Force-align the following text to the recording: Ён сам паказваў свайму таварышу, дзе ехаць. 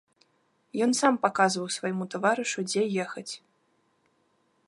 Ён 0.85 0.91
сам 0.99 1.13
паказваў 1.25 1.67
свайму 1.77 2.03
таварышу, 2.15 2.59
дзе 2.71 2.83
ехаць. 3.05 3.29